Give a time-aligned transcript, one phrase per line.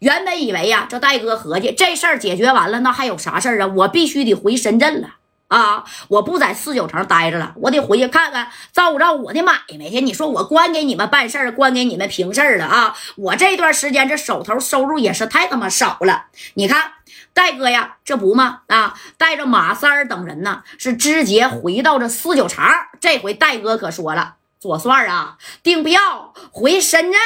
[0.00, 3.66] 原本以为呀，这戴哥合计这事儿解决完了，那还有啥事儿啊？
[3.66, 5.08] 我必须得回深圳了
[5.48, 5.84] 啊！
[6.08, 10.00] 我不在四九城待着了，我得回去看看，照顾照顾我的买卖去。
[10.00, 12.94] 你说我光给你们办事儿，光给你们平事儿了啊！
[13.16, 16.26] 我这段时间这手头收入也是太他妈少了。
[16.54, 16.92] 你看
[17.32, 22.64] 戴哥呀，这不嘛啊，带着马三儿等人呢，是直接回到这四九城。
[23.00, 27.20] 这回戴哥可说了，左帅啊，订票回深圳。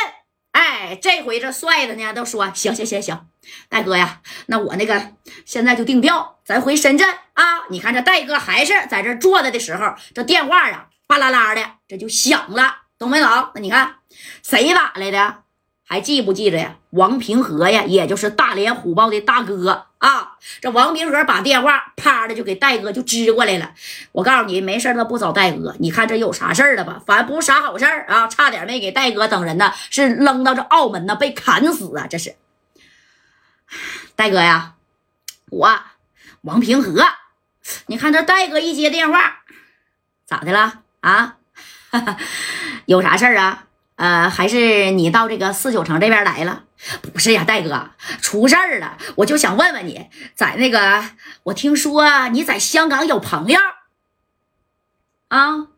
[0.53, 3.27] 哎，这回这帅的呢，都说行行行行，
[3.69, 5.13] 大哥呀，那我那个
[5.45, 7.67] 现在就订票，咱回深圳啊！
[7.71, 13.29] 你看这戴哥还是在这坐着的时候，这电话呀，巴啦啦的这就响了，懂没懂？
[13.55, 13.97] 那你看
[14.43, 15.42] 谁打来的？
[15.93, 16.77] 还记不记着呀？
[16.89, 20.39] 王平和呀，也就是大连虎豹的大哥啊。
[20.59, 23.75] 这王平和把电话啪的就给戴哥就支过来了。
[24.13, 27.03] 我告诉你，没事他不找戴哥，你看这有啥事儿了吧？
[27.05, 32.07] 反正不是啥好事儿啊，差点没给戴哥等人呢，是扔到这澳门呢，被砍死啊！
[32.09, 32.37] 这是
[34.17, 34.77] 戴哥呀，
[35.51, 35.79] 我
[36.41, 37.05] 王平和，
[37.89, 39.43] 你看这戴哥一接电话，
[40.25, 41.37] 咋的了啊？
[42.87, 43.67] 有啥事儿啊？
[44.03, 46.65] 呃，还是你到这个四九城这边来了？
[47.13, 51.05] 不是呀，戴哥，出事儿了，我就想问问你，在那个，
[51.45, 53.61] 我听说你在香港有朋友
[55.29, 55.69] 啊？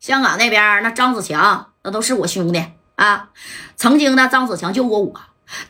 [0.00, 2.64] 香港那边那张子强，那都是我兄弟
[2.96, 3.28] 啊。
[3.76, 5.20] 曾经呢，张子强救过我，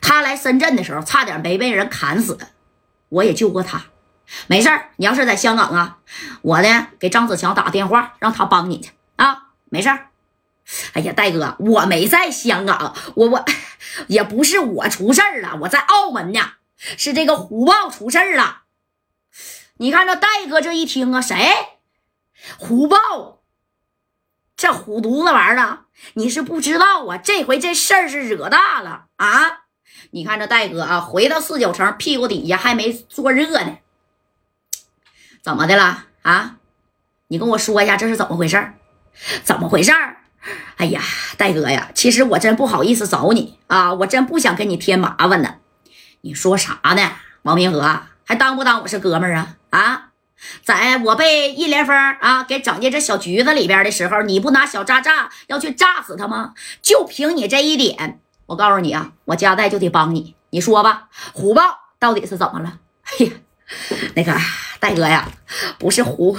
[0.00, 2.38] 他来深圳的时候，差点没被人砍死，
[3.10, 3.82] 我也救过他。
[4.46, 5.98] 没事儿，你要是在香港啊，
[6.40, 9.48] 我呢给张子强打个电话，让他帮你去啊。
[9.68, 10.07] 没事儿。
[10.92, 13.44] 哎呀，戴哥，我没在香港，我我
[14.06, 16.40] 也不是我出事儿了，我在澳门呢，
[16.76, 18.62] 是这个虎豹出事儿了。
[19.78, 21.36] 你看这戴哥这一听啊，谁？
[22.58, 23.40] 虎豹，
[24.56, 29.64] 这虎犊子玩意儿，你是不知道啊，这回这事儿是惹大了啊！
[30.10, 33.78] 你看这戴哥啊，回到四九城，屁股底下还没坐热呢，
[35.42, 36.56] 怎么的了啊？
[37.28, 38.74] 你跟我说一下，这是怎么回事
[39.42, 39.92] 怎么回事
[40.76, 41.00] 哎呀，
[41.36, 45.56] 戴哥呀，其实我真不好意思找你啊，我真不想跟你添麻烦呢。
[46.20, 49.56] 你说啥呢，王明和，还当不当我是哥们儿啊？
[49.70, 50.10] 啊，
[50.62, 56.54] 在我被易连峰啊给整进这小局子里边的时候，你不拿小炸炸要去炸死他吗？
[56.80, 60.34] 就凭你这一点，我告诉你啊，我家代就得帮你。
[60.50, 61.62] 你说吧，虎豹
[61.98, 62.78] 到底是怎么了？
[64.16, 64.32] 那个。
[64.80, 65.28] 戴哥呀，
[65.76, 66.38] 不是虎，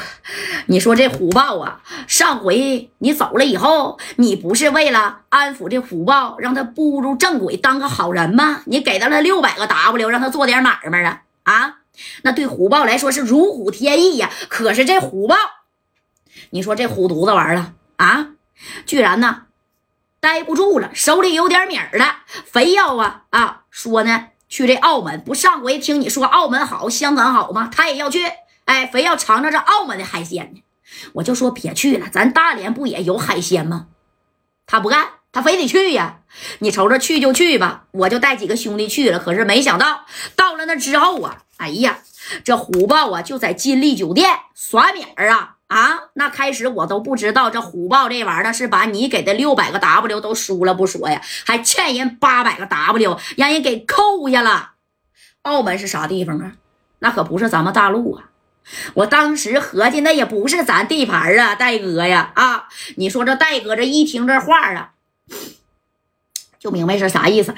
[0.67, 8.62] 你说这虎豹啊，上回你走了以后，你不是为了安抚这虎豹，让他步入正轨，当个好人吗？
[8.66, 11.79] 你给他了六百个 W，让他做点买卖啊啊！
[12.22, 14.29] 那对虎豹来说是如虎添翼呀。
[14.47, 15.35] 可是这虎豹，
[16.51, 18.28] 你说这虎犊子玩了啊，
[18.85, 19.47] 居然呢
[20.22, 24.28] 待不住了，手里有点米儿了，非要啊啊说呢。
[24.50, 25.34] 去这澳门不？
[25.34, 27.70] 上回听你说澳门好，香港好吗？
[27.74, 28.26] 他也要去，
[28.66, 30.62] 哎，非要尝尝这澳门的海鲜呢。
[31.14, 33.88] 我就说别去了，咱大连不也有海鲜吗？
[34.66, 36.22] 他不干，他非得去呀。
[36.59, 39.20] 你瞅着去就去吧，我就带几个兄弟去了。
[39.20, 40.06] 可是没想到
[40.36, 42.00] 到了那之后啊，哎呀，
[42.44, 45.58] 这虎豹啊就在金利酒店耍米儿啊。
[45.69, 54.72] 啊，那开始我都不知道这虎豹这玩意儿是把你给的六百个 W 都输了不说呀，还欠人八百个 W，让人给扣下了。
[55.44, 56.53] 澳门是啥地方啊？
[57.00, 58.25] 那可不是咱们大陆啊！
[58.96, 62.31] 我当时合计，那也不是咱地盘啊，戴哥呀！
[62.35, 64.91] 啊，你说这戴哥这一听这话啊，
[66.59, 67.58] 就明白是啥意思了。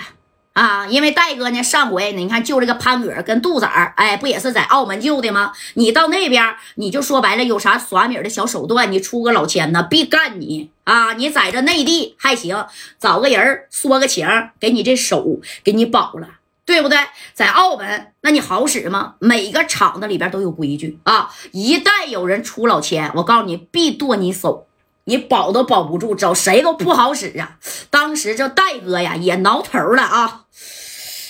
[0.53, 5.53] 啊，因为戴哥呢，上回你看救这个潘哥跟杜子儿，哎，不也是在澳门救的吗？
[5.75, 6.43] 你到那边，
[6.75, 11.13] 你就说白了，有啥耍米的小手段，你出个老千呢，必干你啊！
[11.13, 12.65] 你在这内地还行，
[12.99, 14.27] 找个人说个情，
[14.59, 16.27] 给你这手给你保了，
[16.65, 16.97] 对不对？
[17.33, 19.15] 在澳门，那你好使吗？
[19.19, 24.67] 每个厂子里边都有规矩啊，一旦有人出老千，我告诉你，必剁你手。
[25.05, 27.57] 你保都保不住，找谁都不好使啊！
[27.89, 30.45] 当时这戴哥呀也挠头了啊！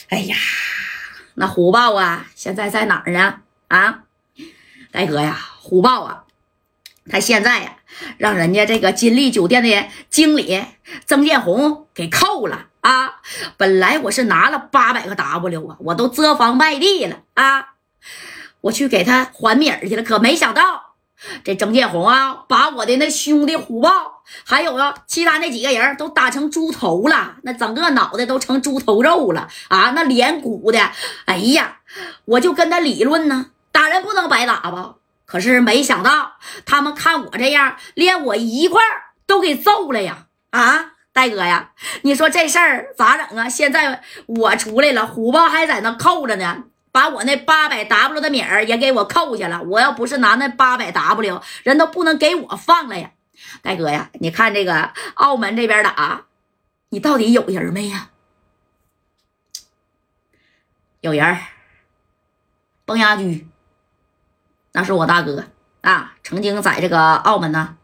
[0.09, 0.35] 哎呀，
[1.35, 3.39] 那虎豹啊，现在在哪儿呢？
[3.69, 4.03] 啊，
[4.91, 6.23] 戴哥呀，虎豹啊，
[7.09, 7.77] 他现在呀
[8.17, 10.65] 让人家这个金利酒店的经理
[11.05, 13.21] 曾建红给扣了啊！
[13.55, 17.75] 本来我是拿了八百个 W 啊，我都遮房卖地了啊，
[18.59, 20.90] 我去给他还米儿去了，可没想到。
[21.43, 29.91] 这郑建红啊，把我的那兄弟虎豹，还有啊其他那几个人都打成猪头了，那整个脑袋都成猪头肉了啊！
[29.95, 30.91] 那脸鼓的，
[31.25, 31.79] 哎呀，
[32.25, 34.95] 我就跟他理论呢，打人不能白打吧？
[35.25, 36.33] 可是没想到
[36.65, 38.81] 他们看我这样，连我一块
[39.25, 40.25] 都给揍了呀！
[40.49, 41.71] 啊，大哥呀，
[42.01, 43.47] 你说这事儿咋整啊？
[43.47, 49.61] 现在我出来了，虎豹还在那扣着呢，把我那八百 W 的米儿也给我扣下了。
[49.63, 53.11] 我要不是拿那八百 W，人都不能给我放了呀。
[53.61, 56.25] 大哥呀，你看这个澳门这边打，
[56.89, 58.09] 你到底有人没呀？
[60.99, 61.37] 有人，
[62.85, 63.47] 崩牙驹，
[64.73, 65.45] 那是我大哥
[65.81, 67.77] 啊，曾经在这个澳门呢。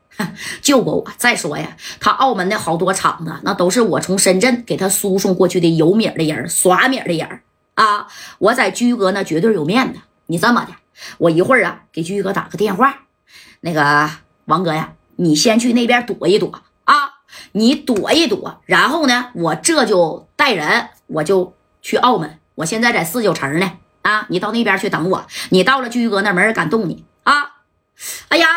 [0.61, 1.11] 救过我。
[1.17, 7.41] 再说呀，他澳门的好多厂子，那都是我从深圳给他输送过去的有米的人、耍米的人
[7.77, 8.07] 啊。
[8.39, 10.01] 我在居哥那绝对有面子。
[10.25, 10.73] 你这么的，
[11.17, 13.05] 我一会儿啊给居哥打个电话。
[13.61, 14.09] 那个
[14.45, 17.21] 王哥呀，你先去那边躲一躲啊，
[17.53, 22.39] 你躲一躲，然后呢，我这就带人，我就去澳门。
[22.55, 23.71] 我现在在四九城呢
[24.01, 25.25] 啊，你到那边去等我。
[25.49, 27.61] 你到了居哥那，没人敢动你啊。
[28.29, 28.47] 哎呀！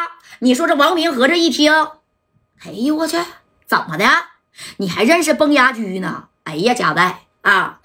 [0.42, 1.70] 你说这王明和这一听，
[2.64, 3.18] 哎呦我去，
[3.66, 4.06] 怎么的？
[4.78, 6.28] 你还认识崩牙驹呢？
[6.44, 7.80] 哎呀，贾代啊！